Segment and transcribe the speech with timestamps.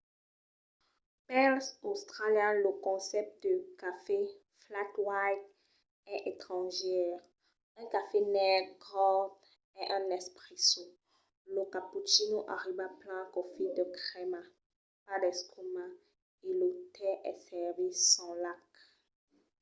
[1.27, 5.47] pels australians lo concèpte de cafè 'flat white'
[6.13, 7.15] es estrangièr.
[7.79, 9.31] un cafè negre cort
[9.81, 10.95] es un 'espresso'
[11.55, 14.41] lo cappuccino arriba plan claufit de crèma
[15.05, 15.85] pas d'escuma
[16.47, 18.69] e lo tè es servit sens lach